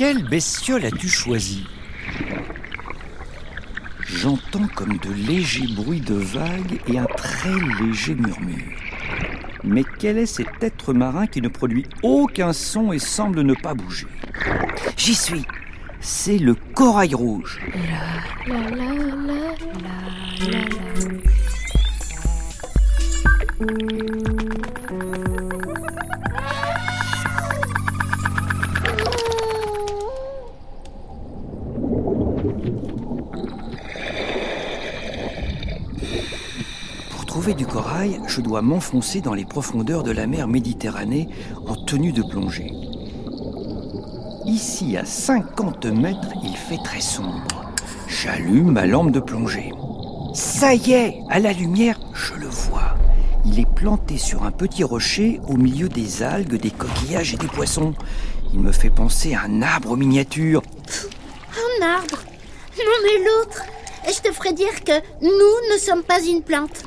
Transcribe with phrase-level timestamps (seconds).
[0.00, 1.66] Quelle bestiole as-tu choisi
[4.06, 8.78] J'entends comme de légers bruits de vagues et un très léger murmure.
[9.62, 13.74] Mais quel est cet être marin qui ne produit aucun son et semble ne pas
[13.74, 14.06] bouger
[14.96, 15.44] J'y suis
[16.00, 17.60] C'est le corail rouge.
[37.48, 41.28] Du corail, je dois m'enfoncer dans les profondeurs de la mer Méditerranée
[41.66, 42.70] en tenue de plongée.
[44.44, 47.72] Ici, à 50 mètres, il fait très sombre.
[48.08, 49.72] J'allume ma lampe de plongée.
[50.34, 52.94] Ça y est, à la lumière, je le vois.
[53.46, 57.48] Il est planté sur un petit rocher au milieu des algues, des coquillages et des
[57.48, 57.94] poissons.
[58.52, 60.62] Il me fait penser à un arbre miniature.
[61.80, 62.18] Un arbre?
[62.76, 63.64] Non mais l'autre
[64.06, 66.84] Je te ferai dire que nous ne sommes pas une plante,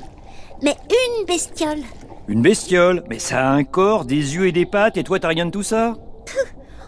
[0.61, 1.83] mais une bestiole.
[2.27, 5.29] Une bestiole, mais ça a un corps, des yeux et des pattes, et toi t'as
[5.29, 5.97] rien de tout ça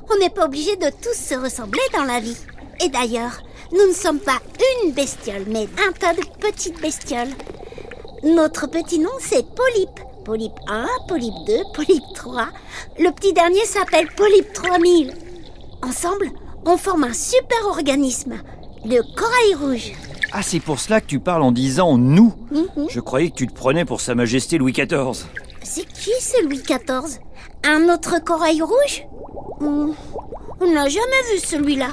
[0.10, 2.38] On n'est pas obligé de tous se ressembler dans la vie.
[2.84, 3.42] Et d'ailleurs,
[3.72, 4.40] nous ne sommes pas
[4.84, 7.34] une bestiole, mais un tas de petites bestioles.
[8.24, 10.00] Notre petit nom, c'est Polype.
[10.24, 12.48] Polype 1, Polype 2, Polype 3.
[13.00, 15.14] Le petit dernier s'appelle Polype 3000.
[15.84, 16.32] Ensemble,
[16.66, 18.40] on forme un super organisme,
[18.86, 19.92] le corail rouge.
[20.38, 22.34] Ah, c'est pour cela que tu parles en disant nous.
[22.52, 22.88] Mhm.
[22.90, 25.26] Je croyais que tu te prenais pour Sa Majesté Louis XIV.
[25.64, 27.22] C'est qui ce Louis XIV
[27.64, 29.08] Un autre corail rouge?
[29.62, 29.92] Hmm,
[30.60, 31.88] On n'a jamais vu celui-là.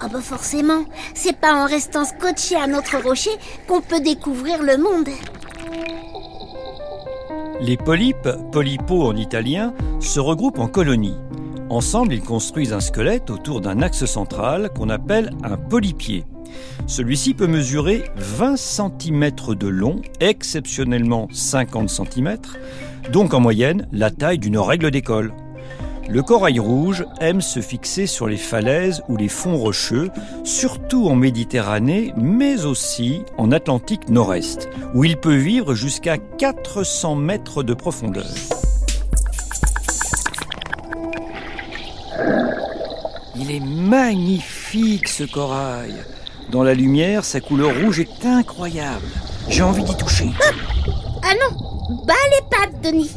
[0.00, 3.32] Ah bah forcément, c'est pas en restant scotché à notre rocher
[3.66, 5.08] qu'on peut découvrir le monde.
[7.60, 11.16] Les polypes, polypo en italien, se regroupent en colonies.
[11.70, 16.24] Ensemble, ils construisent un squelette autour d'un axe central qu'on appelle un polypier.
[16.86, 22.36] Celui-ci peut mesurer 20 cm de long, exceptionnellement 50 cm,
[23.12, 25.32] donc en moyenne la taille d'une règle d'école.
[26.08, 30.08] Le corail rouge aime se fixer sur les falaises ou les fonds rocheux,
[30.42, 37.62] surtout en Méditerranée, mais aussi en Atlantique Nord-Est, où il peut vivre jusqu'à 400 mètres
[37.62, 38.24] de profondeur.
[43.36, 45.94] Il est magnifique ce corail.
[46.50, 49.04] Dans la lumière, sa couleur rouge est incroyable.
[49.50, 50.30] J'ai envie d'y toucher.
[51.22, 51.56] Ah non
[52.06, 53.10] Bas les pattes, Denis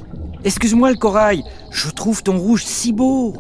[0.43, 3.33] Excuse-moi le corail, je trouve ton rouge si beau.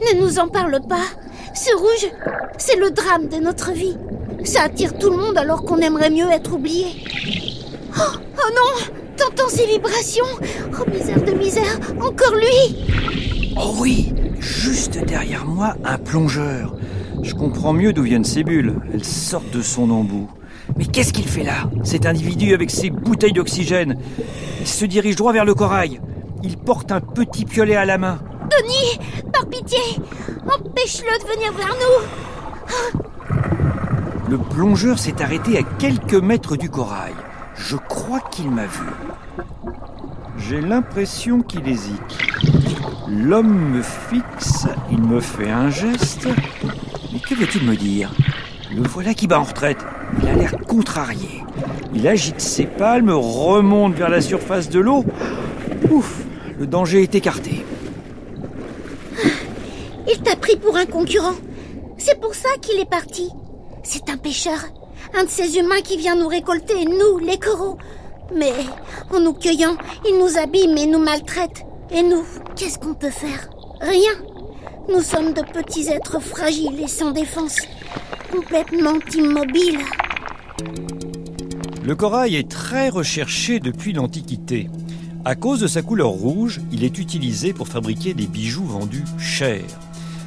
[0.00, 1.06] Ne nous en parle pas
[1.54, 2.12] Ce rouge,
[2.56, 3.96] c'est le drame de notre vie.
[4.44, 6.86] Ça attire tout le monde alors qu'on aimerait mieux être oublié.
[7.98, 10.24] Oh, oh non T'entends ces vibrations?
[10.78, 12.84] Oh misère de misère Encore lui
[13.56, 16.76] Oh oui, juste derrière moi, un plongeur.
[17.24, 18.74] Je comprends mieux d'où viennent ces bulles.
[18.92, 20.28] Elles sortent de son embout.
[20.76, 23.96] Mais qu'est-ce qu'il fait là, cet individu avec ses bouteilles d'oxygène
[24.60, 26.02] Il se dirige droit vers le corail.
[26.42, 28.18] Il porte un petit piolet à la main.
[28.50, 28.98] Denis
[29.32, 29.78] Par pitié
[30.46, 33.00] Empêche-le de venir vers nous
[34.30, 37.14] Le plongeur s'est arrêté à quelques mètres du corail.
[37.56, 38.90] Je crois qu'il m'a vu.
[40.36, 42.18] J'ai l'impression qu'il hésite.
[43.08, 46.28] L'homme me fixe, il me fait un geste.
[47.28, 48.12] Que veut-il me dire?
[48.74, 49.78] Le voilà qui bat en retraite.
[50.22, 51.42] Il a l'air contrarié.
[51.94, 55.04] Il agite ses palmes, remonte vers la surface de l'eau.
[55.90, 56.24] Ouf,
[56.58, 57.64] le danger est écarté.
[60.06, 61.34] Il t'a pris pour un concurrent.
[61.96, 63.30] C'est pour ça qu'il est parti.
[63.82, 64.58] C'est un pêcheur.
[65.18, 67.78] Un de ces humains qui vient nous récolter, nous, les coraux.
[68.34, 68.52] Mais
[69.10, 69.76] en nous cueillant,
[70.06, 71.64] il nous abîme et nous maltraite.
[71.90, 72.24] Et nous,
[72.56, 73.48] qu'est-ce qu'on peut faire?
[73.80, 74.12] Rien.
[74.88, 77.56] Nous sommes de petits êtres fragiles et sans défense.
[78.30, 79.80] Complètement immobiles.
[81.82, 84.68] Le corail est très recherché depuis l'Antiquité.
[85.24, 89.62] À cause de sa couleur rouge, il est utilisé pour fabriquer des bijoux vendus chers.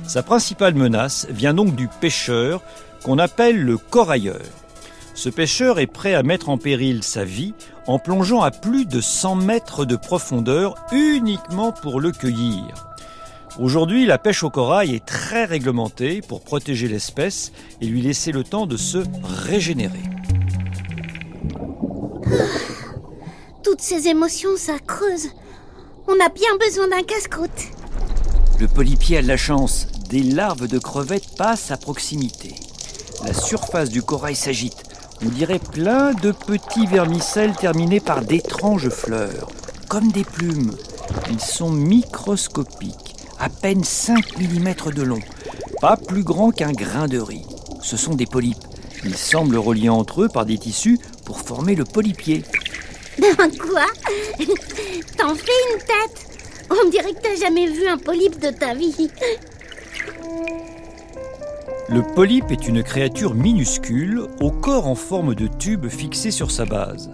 [0.07, 2.63] Sa principale menace vient donc du pêcheur
[3.03, 4.41] qu'on appelle le corailleur.
[5.13, 7.53] Ce pêcheur est prêt à mettre en péril sa vie
[7.85, 12.87] en plongeant à plus de 100 mètres de profondeur uniquement pour le cueillir.
[13.59, 17.51] Aujourd'hui, la pêche au corail est très réglementée pour protéger l'espèce
[17.81, 20.03] et lui laisser le temps de se régénérer.
[23.63, 25.29] Toutes ces émotions, ça creuse.
[26.07, 27.49] On a bien besoin d'un casse-croûte.
[28.59, 29.87] Le polypier a de la chance.
[30.09, 32.53] Des larves de crevettes passent à proximité.
[33.25, 34.83] La surface du corail s'agite.
[35.25, 39.47] On dirait plein de petits vermicelles terminés par d'étranges fleurs,
[39.89, 40.75] comme des plumes.
[41.31, 43.06] Ils sont microscopiques,
[43.39, 45.19] à peine 5 mm de long.
[45.81, 47.45] pas plus grands qu'un grain de riz.
[47.81, 48.65] Ce sont des polypes.
[49.03, 52.43] Ils semblent reliés entre eux par des tissus pour former le polypier.
[53.17, 53.85] Quoi?
[55.17, 56.27] T'en fais une tête?
[56.69, 59.09] On dirait que t'as jamais vu un polype de ta vie.
[61.89, 66.65] Le polype est une créature minuscule au corps en forme de tube fixé sur sa
[66.65, 67.11] base.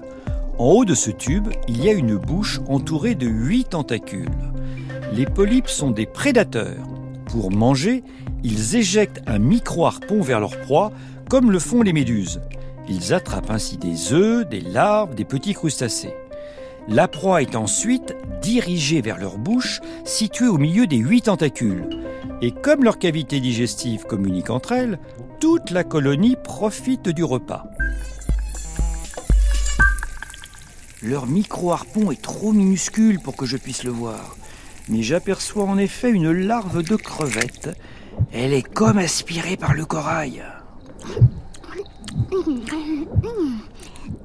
[0.58, 4.30] En haut de ce tube, il y a une bouche entourée de huit tentacules.
[5.16, 6.88] Les polypes sont des prédateurs.
[7.28, 8.04] Pour manger,
[8.44, 10.92] ils éjectent un micro-harpon vers leur proie,
[11.30, 12.42] comme le font les méduses.
[12.90, 16.16] Ils attrapent ainsi des œufs, des larves, des petits crustacés.
[16.88, 21.88] La proie est ensuite dirigée vers leur bouche, située au milieu des huit tentacules.
[22.42, 24.98] Et comme leurs cavités digestives communiquent entre elles,
[25.40, 27.68] toute la colonie profite du repas.
[31.04, 34.38] Leur micro-harpon est trop minuscule pour que je puisse le voir.
[34.90, 37.70] Mais j'aperçois en effet une larve de crevette.
[38.32, 40.44] Elle est comme aspirée par le corail.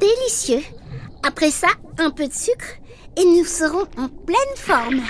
[0.01, 0.63] Délicieux.
[1.23, 1.69] Après ça,
[1.99, 2.79] un peu de sucre
[3.17, 5.01] et nous serons en pleine forme.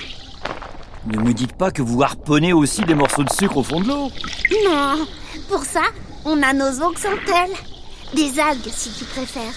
[1.07, 3.89] Ne me dites pas que vous harponnez aussi des morceaux de sucre au fond de
[3.89, 4.11] l'eau.
[4.65, 5.07] Non,
[5.49, 5.83] pour ça,
[6.25, 7.57] on a nos oxantelles.
[8.15, 9.53] Des algues, si tu préfères.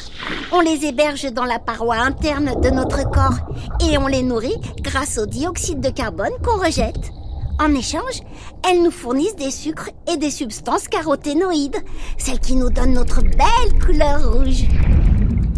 [0.52, 3.38] On les héberge dans la paroi interne de notre corps
[3.80, 7.12] et on les nourrit grâce au dioxyde de carbone qu'on rejette.
[7.60, 8.20] En échange,
[8.68, 11.78] elles nous fournissent des sucres et des substances caroténoïdes,
[12.18, 14.66] celles qui nous donnent notre belle couleur rouge.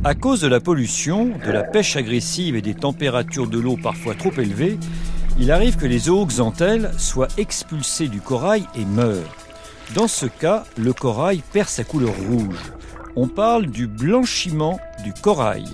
[0.04, 4.13] À cause de la pollution, de la pêche agressive et des températures de l'eau parfois
[4.13, 4.78] trop élevées,
[5.39, 9.36] il arrive que les zooxanthelles soient expulsées du corail et meurent.
[9.96, 12.57] Dans ce cas, le corail perd sa couleur rouge.
[13.15, 15.65] On parle du blanchiment du corail.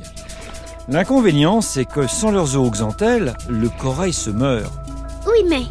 [0.89, 4.73] L'inconvénient, c'est que sans leurs zooxanthelles, le corail se meurt.
[5.25, 5.61] Oui, mais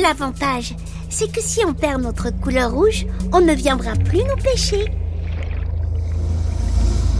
[0.00, 0.76] l'avantage,
[1.08, 4.84] c'est que si on perd notre couleur rouge, on ne viendra plus nous pêcher.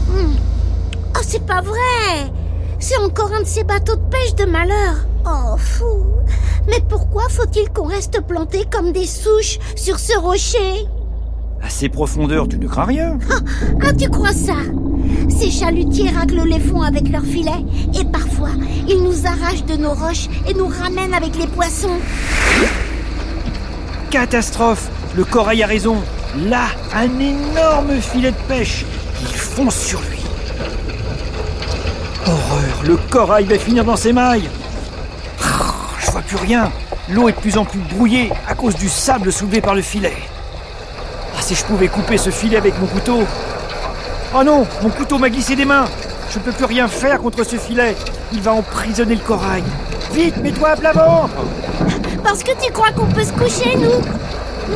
[0.07, 0.35] Hmm.
[1.15, 2.31] Oh, c'est pas vrai
[2.79, 5.05] C'est encore un de ces bateaux de pêche de malheur.
[5.25, 6.05] Oh, fou
[6.67, 10.87] Mais pourquoi faut-il qu'on reste planté comme des souches sur ce rocher?
[11.67, 13.17] À ces profondeurs, tu ne crains rien.
[13.29, 13.39] Ah,
[13.81, 14.53] ah, tu crois ça?
[15.27, 18.51] Ces chalutiers règlent les fonds avec leurs filets et parfois,
[18.87, 21.99] ils nous arrachent de nos roches et nous ramènent avec les poissons.
[24.09, 25.97] Catastrophe Le corail a raison.
[26.37, 28.85] Là, un énorme filet de pêche.
[29.19, 30.21] Il fonce sur lui.
[32.25, 34.49] Horreur Le corail va finir dans ses mailles.
[35.99, 36.71] Je vois plus rien.
[37.09, 40.15] L'eau est de plus en plus brouillée à cause du sable soulevé par le filet.
[41.47, 43.19] Si je pouvais couper ce filet avec mon couteau.
[44.35, 45.85] Oh non, mon couteau m'a glissé des mains.
[46.29, 47.95] Je ne peux plus rien faire contre ce filet.
[48.33, 49.63] Il va emprisonner le corail.
[50.11, 51.37] Vite, mets-toi à plat ventre
[52.21, 54.01] Parce que tu crois qu'on peut se coucher, nous?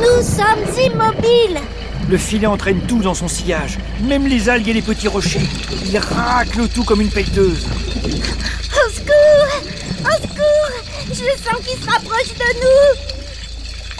[0.00, 1.60] Nous sommes immobiles
[2.08, 5.46] Le filet entraîne tout dans son sillage, même les algues et les petits rochers.
[5.84, 7.66] Il racle tout comme une pelleteuse.
[8.02, 13.11] Au secours Au secours Je le sens qu'il se rapproche de nous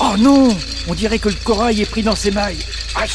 [0.05, 0.49] Oh non
[0.89, 2.59] On dirait que le corail est pris dans ses mailles.
[2.97, 3.13] Ah, je...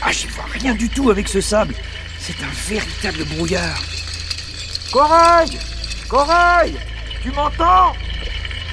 [0.00, 1.74] ah, j'y vois rien du tout avec ce sable.
[2.20, 3.82] C'est un véritable brouillard.
[4.92, 5.50] Corail
[6.08, 6.74] Corail
[7.20, 7.92] Tu m'entends?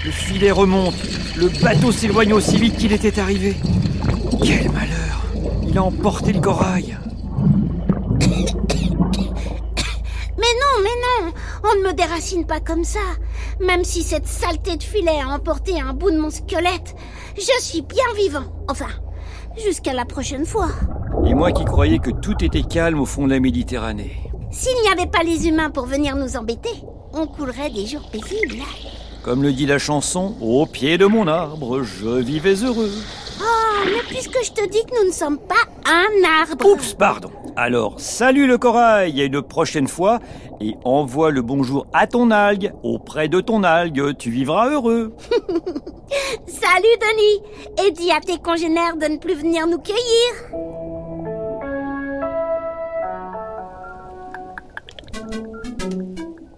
[0.06, 0.96] Le filet remonte.
[1.36, 3.56] Le bateau s'éloigne aussi vite qu'il était arrivé.
[4.44, 5.26] Quel malheur
[5.68, 6.96] Il a emporté le corail.
[10.38, 11.34] Mais non, mais non
[11.64, 13.00] On ne me déracine pas comme ça
[13.66, 16.96] Même si cette saleté de filet a emporté un bout de mon squelette,
[17.36, 18.46] je suis bien vivant.
[18.68, 18.88] Enfin,
[19.64, 20.70] jusqu'à la prochaine fois.
[21.26, 24.18] Et moi qui croyais que tout était calme au fond de la Méditerranée.
[24.52, 28.64] S'il n'y avait pas les humains pour venir nous embêter, on coulerait des jours paisibles.
[29.24, 32.92] Comme le dit la chanson, au pied de mon arbre, je vivais heureux.
[33.86, 36.08] Mais puisque je te dis que nous ne sommes pas un
[36.42, 36.66] arbre.
[36.66, 37.32] Oups, pardon.
[37.56, 40.20] Alors, salut le corail, et une prochaine fois,
[40.60, 42.72] et envoie le bonjour à ton algue.
[42.84, 45.14] Auprès de ton algue, tu vivras heureux.
[46.46, 50.62] Salut Denis Et dis à tes congénères de ne plus venir nous cueillir.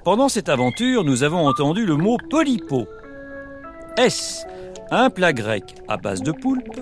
[0.03, 2.87] Pendant cette aventure, nous avons entendu le mot polypo.
[3.97, 4.45] Est-ce
[4.95, 6.79] un plat grec à base de poulpe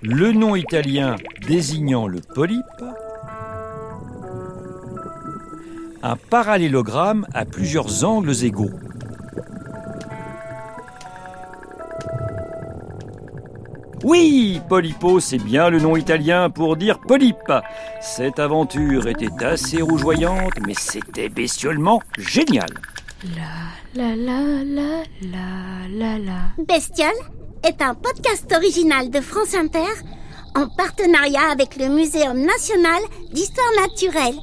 [0.00, 1.16] Le nom italien
[1.48, 2.62] désignant le polype
[6.04, 8.70] Un parallélogramme à plusieurs angles égaux.
[14.04, 17.52] Oui, Polypo, c'est bien le nom italien pour dire polype.
[18.00, 22.68] Cette aventure était assez rougeoyante, mais c'était bestiolement génial.
[23.24, 26.40] La la la la la la la.
[26.58, 27.08] Bestiole
[27.62, 29.88] est un podcast original de France Inter
[30.54, 33.02] en partenariat avec le Muséum national
[33.32, 34.38] d'histoire naturelle.